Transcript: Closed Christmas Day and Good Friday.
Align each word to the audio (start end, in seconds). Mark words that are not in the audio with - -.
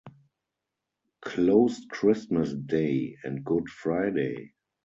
Closed 1.21 1.87
Christmas 1.91 2.51
Day 2.55 3.17
and 3.23 3.45
Good 3.45 3.69
Friday. 3.69 4.53